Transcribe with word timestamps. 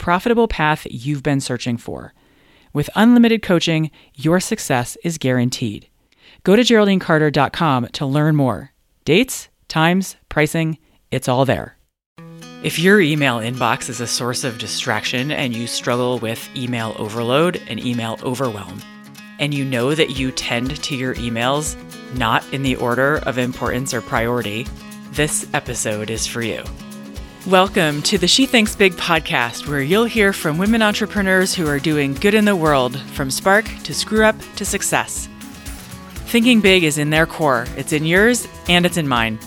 profitable 0.00 0.48
path 0.48 0.86
you've 0.90 1.22
been 1.22 1.40
searching 1.40 1.76
for. 1.76 2.12
With 2.72 2.90
unlimited 2.96 3.42
coaching, 3.42 3.90
your 4.14 4.40
success 4.40 4.96
is 5.04 5.18
guaranteed. 5.18 5.88
Go 6.42 6.56
to 6.56 6.62
GeraldineCarter.com 6.62 7.88
to 7.92 8.06
learn 8.06 8.34
more. 8.34 8.72
Dates, 9.04 9.48
times, 9.68 10.16
pricing, 10.28 10.78
it's 11.10 11.28
all 11.28 11.44
there. 11.44 11.76
If 12.62 12.78
your 12.78 13.00
email 13.00 13.38
inbox 13.38 13.88
is 13.88 14.00
a 14.00 14.06
source 14.06 14.44
of 14.44 14.58
distraction 14.58 15.30
and 15.30 15.54
you 15.54 15.66
struggle 15.66 16.18
with 16.18 16.48
email 16.56 16.94
overload 16.98 17.60
and 17.68 17.78
email 17.84 18.18
overwhelm, 18.22 18.80
and 19.38 19.54
you 19.54 19.64
know 19.64 19.94
that 19.94 20.10
you 20.10 20.30
tend 20.30 20.82
to 20.82 20.96
your 20.96 21.14
emails 21.14 21.76
not 22.16 22.44
in 22.52 22.62
the 22.62 22.76
order 22.76 23.16
of 23.18 23.38
importance 23.38 23.94
or 23.94 24.02
priority, 24.02 24.66
this 25.12 25.48
episode 25.54 26.10
is 26.10 26.26
for 26.26 26.42
you. 26.42 26.62
Welcome 27.46 28.02
to 28.02 28.18
the 28.18 28.28
She 28.28 28.44
Thinks 28.44 28.76
Big 28.76 28.92
podcast, 28.92 29.66
where 29.66 29.80
you'll 29.80 30.04
hear 30.04 30.34
from 30.34 30.58
women 30.58 30.82
entrepreneurs 30.82 31.54
who 31.54 31.66
are 31.66 31.78
doing 31.78 32.12
good 32.12 32.34
in 32.34 32.44
the 32.44 32.54
world, 32.54 33.00
from 33.12 33.30
spark 33.30 33.64
to 33.84 33.94
screw 33.94 34.24
up 34.24 34.36
to 34.56 34.64
success. 34.66 35.26
Thinking 36.26 36.60
big 36.60 36.84
is 36.84 36.98
in 36.98 37.08
their 37.08 37.24
core, 37.24 37.64
it's 37.78 37.94
in 37.94 38.04
yours 38.04 38.46
and 38.68 38.84
it's 38.84 38.98
in 38.98 39.08
mine. 39.08 39.38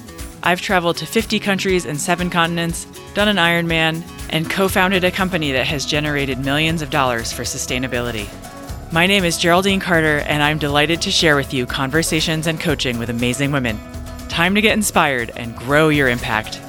I've 0.41 0.59
traveled 0.59 0.97
to 0.97 1.05
50 1.05 1.39
countries 1.39 1.85
and 1.85 2.02
seven 2.02 2.31
continents, 2.31 2.85
done 3.13 3.27
an 3.27 3.38
Ironman, 3.38 4.02
and 4.31 4.50
co 4.50 4.67
founded 4.67 5.03
a 5.03 5.11
company 5.11 5.52
that 5.52 5.67
has 5.67 5.85
generated 5.85 6.39
millions 6.39 6.81
of 6.81 6.89
dollars 6.89 7.31
for 7.31 7.44
sustainability. 7.44 8.28
My 8.91 9.05
name 9.05 9.23
is 9.23 9.38
Geraldine 9.38 9.80
Carter, 9.80 10.23
and 10.25 10.41
I'm 10.41 10.57
delighted 10.57 11.00
to 11.03 11.11
share 11.11 11.35
with 11.35 11.53
you 11.53 11.67
conversations 11.67 12.47
and 12.47 12.59
coaching 12.59 12.97
with 12.97 13.11
amazing 13.11 13.52
women. 13.52 13.80
Time 14.30 14.55
to 14.55 14.61
get 14.61 14.73
inspired 14.73 15.30
and 15.35 15.55
grow 15.55 15.89
your 15.89 16.09
impact. 16.09 16.59